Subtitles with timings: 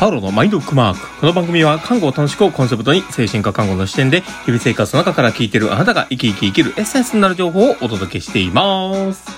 [0.00, 1.20] パウロのマインドックマーク。
[1.20, 9.28] この番組は看護を楽しくをコンセプトに精神科看護の視点で日々生活の中から聞いてるあなたが生き生き生きるエッセンスになる情報をお届けしています。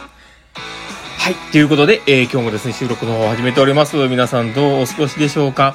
[1.19, 1.35] はい。
[1.51, 3.97] ということで、えー今日もですね、収録の方を始めております。
[4.07, 5.75] 皆さんどうお過ごしでしょうか？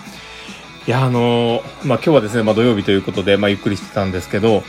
[0.87, 4.63] いや、あのーまあ、今日はですね、まあ、土曜日ということで、まあ、ゆっくりしてたんですけど、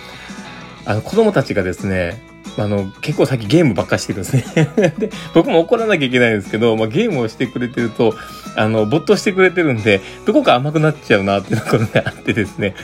[0.84, 2.20] あの、子供たちがですね、
[2.58, 4.92] あの、結構最近ゲームばっかしてるんですね。
[4.98, 8.14] で、僕も怒らなきゃいけないんですけど、まあ、ゲームをしてくれてると、
[8.56, 12.74] あの、没頭してくれてるんで、どこか甘くなっちゃうなっていうところがあってですね。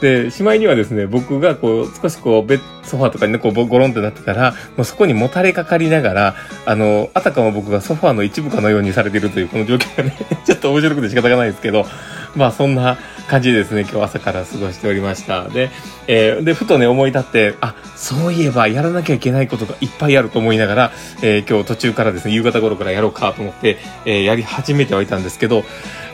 [0.00, 6.34] で、しまいにはですね、僕がこう、少しこう、ベッソファーとかにね、こう、ゴロンってなってたら、もうそこにもたれかかりながら、
[6.66, 11.86] あの、あたかも僕がソファーの一部かのようにされてるという、この状況がね、 ちょっと面白くて仕方がないですけど、
[12.34, 12.98] まあそんな
[13.30, 15.48] 感じですね、今日朝から過ごしておりました。
[15.48, 15.70] で、
[16.08, 25.64] えーで、ふとね、思い立って、あ、そういえばやらなきゃいけないことがいっぱいあると思いながら、えー今日途中からですね、夕方頃からやろうかと思って、えーやり始めてはいたんですけど、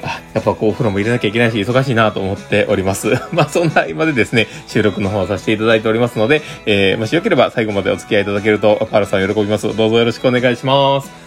[0.03, 3.15] あ、やっぱこうお風呂も入れなきゃいけないし、忙しいなと思っております。
[3.33, 9.75] まあそんな今でですね、収録の方をさせていただいておりますので、えーもしよければ最後までお付き合いいただけると、パールさん喜びます。
[9.75, 11.26] どうぞよろしくお願いします。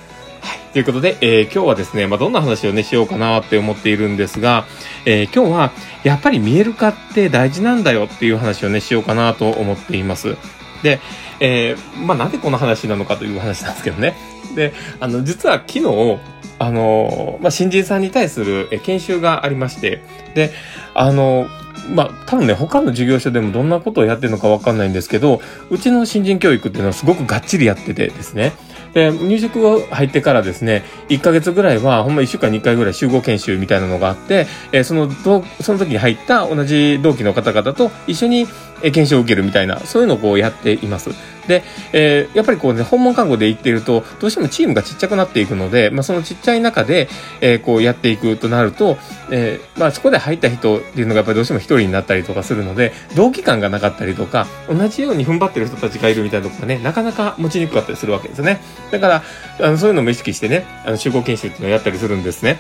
[0.74, 4.66] ということで、えー今日はですね、まあ、どんな話をね、しようかなって思っているんですが、
[5.06, 5.72] えー今日は、
[6.04, 10.38] やっぱり見える化って大事なんだよっていう話をね、しようかなと思っています。
[10.84, 11.00] で、
[11.40, 14.16] えーまあ、なんでこの話なのかという話なんですけどね。
[14.56, 16.20] で、あの、実は昨日、
[16.60, 20.04] あの、まあ、新人さんに対する研修がありまして、
[20.36, 20.52] で、
[20.94, 21.48] あの、
[21.90, 28.54] まあ、多分ね、他の事業所でもどんなことをやってるのかわかんないんですけど、うちの新人教育っていうのはすごくがっちりやっててですね。
[28.94, 38.48] で、入職を入ってからですね、1ヶ月ぐらいは、ほんま1週間に1回ぐらい集合研修みたいなのがあって、えーその、その時に入った同じ同期の方々と一緒に
[38.92, 41.12] 研修を受けるみたいな、そういうのをこうやっています。
[41.50, 47.10] で、えーやっぱりこうね、訪問看護で行ってると、どうしてもチームがちっちゃくなっていくので、まあそのちっちゃい中で、
[47.42, 48.98] えーこうやっていくとなると、
[49.32, 58.62] えーまあそこで入った人っていうのがやっぱりどうしても一人になったりとかするので、同期感がなかったりとか、同じように踏ん張ってる人たちがいるみたいなところがね、なかなか持ちにくかったりするわけですね。
[58.92, 59.24] だから、
[59.62, 62.60] あのそういうのも意識してね、あの集合研修っていうのをやったりするんですね。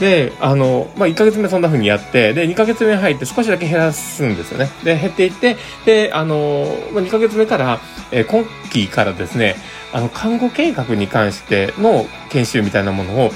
[0.00, 4.70] で、あの、まあ、1ヶ月目そんな風にやって、で、2ヶ月目入って少しだけ減らすんですよね。
[4.84, 7.80] で、減っていって、で、あの、まあ、2ヶ月目から、
[8.10, 9.56] えー今期からですね、
[9.92, 13.30] あの、看護計画に関しての研修みたいなものを、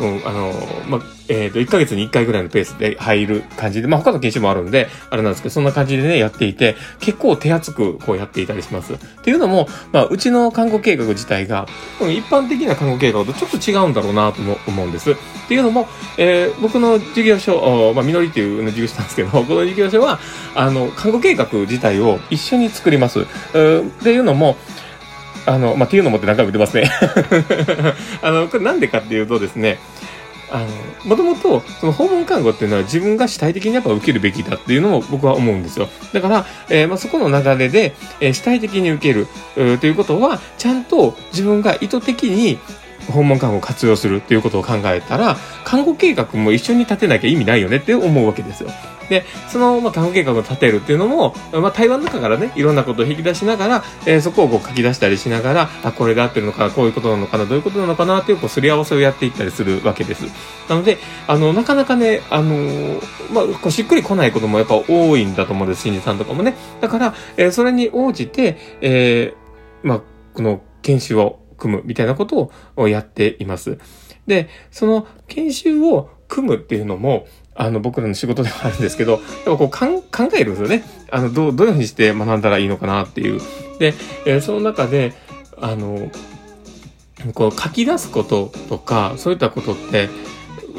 [0.00, 0.52] うん、あの、
[0.88, 1.00] まあ、
[1.30, 8.94] えっ、と、1ヶ月に1回ぐらいのペースで入る感じで、まあ、他の研修もあるんで、あれなんですけど、そんな感じでね、やっていて、結構手厚くこうやっていたりします。
[8.94, 11.66] っていうのも、まあ、うちの看護計画自体が、
[12.00, 15.12] うん一般的な看護計画とちょっと違うんだろうなとも思うんです。
[15.12, 15.14] っ
[15.48, 15.86] ていうのも、
[16.18, 20.18] えー僕の事業所、おまあ、みのりっていうの事業所なんですけど、 この事業所は、
[20.56, 23.20] あの、看護計画自体を一緒に作ります。
[23.20, 24.56] うーっていうのも、
[25.46, 26.90] あの、まあ、っていうのもって何回も言ってますね。
[28.20, 29.78] あの、これなんでかっていうとですね、
[30.50, 30.66] あ
[31.04, 35.88] の、もともと、その訪問看護っていうのは自分が主体的にやっぱ受けるべきだっていうのも僕は思うんですよ。
[36.12, 42.58] だから、えーまあ、そこの流れで、えー主体的に受ける、うということは、ちゃんと自分が意図的に
[43.08, 48.70] 訪問看護を活用するっていうことを考えたら、看護計画も一緒に立てなきゃ意味ないよねって思うわけですよ。
[49.10, 60.22] で、その、まあ、看護計画を立てるっていうのも、まあ、対話の中からね、いろんなことを引き出しながら、えーそこをこう書き出したりしながら、あ、これで合ってるのかな、こういうことなのかな、どういうことなのかなっていう、こう、すり合わせをやっていったりするわけです。
[60.68, 63.02] なので、あの、なかなかね、あのー
[63.32, 66.54] まあ、こうしっくりこないこともやっぱ多いんだと思うんです、新人さんとかもね。
[66.80, 70.00] だから、えーそれに応じて、えーまあ、
[70.34, 73.78] この研修を組むみたいなことをやっています。
[74.26, 80.84] で、その研修を組むっていうのも、あの、僕らの仕事ではあるんですけど、やっぱこうかん考えるんですよね。
[81.10, 83.40] あの、どう、どういうふうにして学んだらいいのかなっていう。
[83.78, 83.94] で、
[84.26, 85.12] えーその中で、
[85.60, 86.10] あの、
[87.34, 90.08] こう書き出すこととか、そういったことって、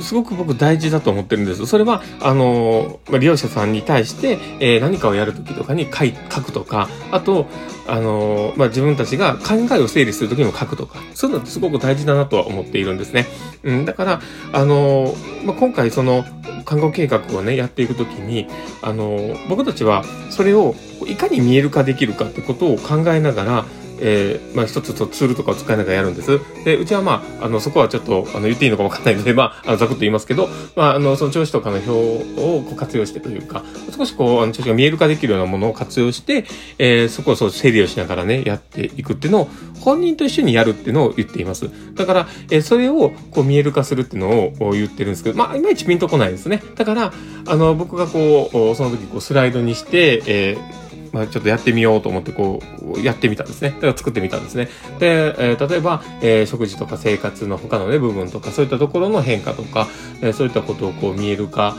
[0.01, 1.65] すごく僕大事だと思ってるんです。
[1.65, 7.47] それは、あの、利用者さんに対して、えー何かをやるときとかに書い書くとか、あと、
[7.87, 13.27] あの、まあ、自分たちが考えを整理するときにも書くとか、そういうのってすごく大事だなとは思っているんですね。
[13.63, 14.21] うん、だから、
[14.53, 15.13] あの、
[15.45, 16.25] まあ、今回その、
[16.65, 18.47] 看護計画をね、やっていくときに、
[18.81, 20.75] あの、僕たちはそれを
[21.07, 23.65] いかに見える化できるかってことを考えながら、
[24.01, 26.39] えーまあ一つとツールとかを使いながらやるんです。
[26.65, 33.63] で、うちはまあ、あの、そこはちょっと、あの、言っていいのかわかんないので、 まあ、あの、ざくっと言いますけど、まあ、あの、その調子とかの表をこう活用してというか、
[33.95, 36.45] 少しこう、あの、調子が見える化できるようなものを活用して、
[36.77, 39.49] えーそこをそう整理をしながらね、やっていくっていうのを、
[39.79, 41.69] 本人と一緒にやるっていうのを言っています。
[41.95, 46.61] だから、えーそれをこう見える化するっていうのを言ってるんですけど、まあ、いまいちピンとこないですね。
[46.75, 47.13] だから、
[47.47, 52.61] あの、僕がこう、その時こうスライドにして、えーまあ、ちょっとやってみようと思ってこ
[52.95, 53.71] う、やってみたんですね。
[53.71, 54.69] だから作ってみたんですね。
[54.99, 59.87] で、えー、例えば、えー、食事とか生活の他のね、部分とか、そういったところの変化とか、
[60.21, 61.75] えー、そういったことをこう見える化、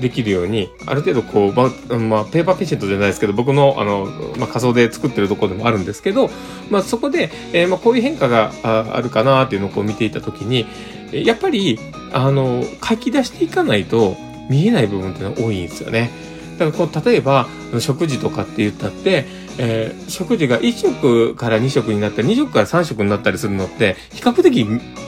[0.00, 4.06] できるように、ある程度こう、まあ、まあ、ペーパーペシェントじゃないですけど、僕の、あの、
[4.38, 6.30] まあ、仮想で作ってるところでもあるんですけど、
[6.70, 10.66] まあ、そこで、えー、まあ、こういう変化があるかなっていうのをこう見ていたときに、
[11.12, 11.78] やっぱり、
[12.12, 14.16] あの、書き出していかないと
[14.50, 16.10] 見えない部分っていうのは多いんですよね。
[16.58, 17.48] だからこう、例えば、
[17.80, 19.26] 食事とかって言ったって、
[19.58, 24.66] えー、食事が1食から2食になったり、2食から3食になったりするのって、比較的、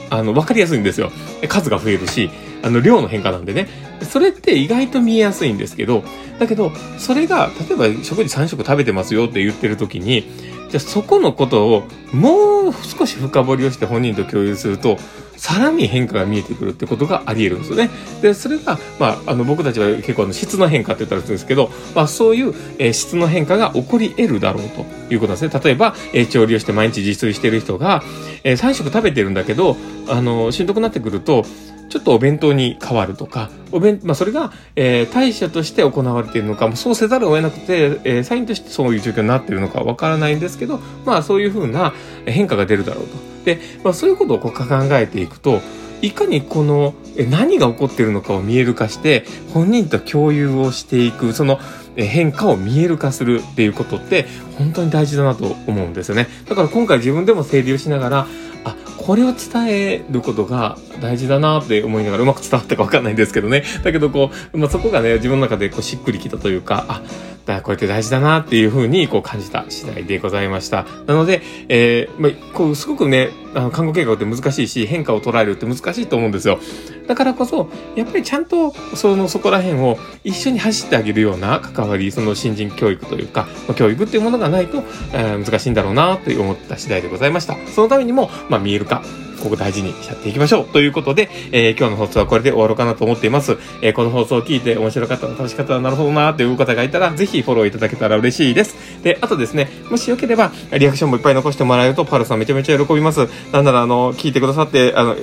[0.09, 1.11] あの、分かりやすいんですよ。
[1.47, 2.29] 数が増えるし、
[2.63, 3.67] あの、量の変化なんでね。
[4.01, 6.03] それって意外と見えやすいんですけど、
[6.39, 10.25] だけど、それが、例えば食事3食食べてますよって言ってる時に、
[10.69, 11.83] じゃあそこのことを
[12.13, 14.97] もう少し深掘りをして本人と共有すると、
[15.37, 17.89] さらに変化が見えてくるってことがあり得るんですよね。
[18.21, 25.61] で、それが、まあ、あの、僕たちは結構あの質の変化って言ったりするんですけど、まあ、そういう、えー、質の変化が起こり得るだろうということなんですね。
[25.63, 28.03] 例えば、えー、調理をして毎日自炊してる人が、
[28.43, 29.77] えー、3食食べてるんだけど、
[30.09, 31.45] あの、しんどくなってくると、
[31.89, 41.93] ちょっとお弁当に変わるとか、お弁、まあ、それが、えー、対処として行われているのか、もうそうせざるを得なくて、えー、サインとしてそういう状況になっているのかわからないんですけど、まあ、そういうふうな
[42.25, 43.17] 変化が出るだろうと。
[43.45, 45.61] で、まあ、そういうことをこう考えていくと、
[46.01, 51.59] いかにこの、え、何が起こっているのかを見える化して、本人と共有をしていく、その、
[52.05, 54.27] 変化を見える化するっていうことって
[54.57, 56.27] 本当に大事だなと思うんですよね。
[56.47, 58.27] だから今回自分でも整理をしながら、
[58.63, 63.63] あ、これを伝えることが大事だなって思いながらうまく伝わったかわかんないんですけどね。
[63.83, 67.01] だけどこう、まあ、そこがね、自分の中でこうしっくりきたというか、あ、
[67.47, 70.85] だこれって大事だなっていうふうにこう感じた次第でございました。
[71.07, 76.59] なので、えー、まあ、こう、すごくね、あの、看護計画って難しいし、変化を捉えるって難しいと思うんですよ。
[77.07, 84.83] だからこそ、やっぱりちゃんと、その、そこら辺を一緒に走ってあげるような関わり、その新人教育というか、教育っていうものがないと、
[85.13, 87.55] えー、難しいんだろうなと思った次第でございました。
[87.73, 89.01] そのためにも、まあ、見える化。
[89.37, 90.65] ここ大事にしちゃっていきましょう。
[90.65, 93.57] ということで、えー、今日の放送はこれで終わろうかなと思っています。
[93.81, 98.75] えー、この放送を聞いて面白かった、楽しかった、なるほどなという方がいたら、ぜひフォローいただけたら嬉しいです。
[99.03, 103.27] で、あとですね、もしよければ、リアクションもいっぱい残してもらえると、パルさんめちゃめちゃ喜びます。
[103.51, 105.15] なんなら、あの、聞いてくださって、あの、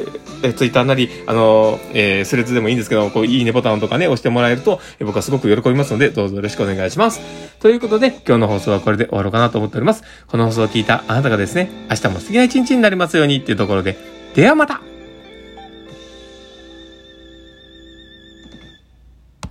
[0.42, 7.20] えツイッターなり、あの、えー、スレッズでもいいんですけど、こう、いいねボタンとかね、押してもらえると、え僕はすごく喜びますので、どうぞよろしくお願いします。
[7.60, 10.02] ということで、今日の放送はこれで終わろうかなと思っております。
[10.26, 13.96] この放送を聞いたあなたがですね、明日も素敵な一日になりますようにっていうところで、
[14.34, 14.93] ではまた。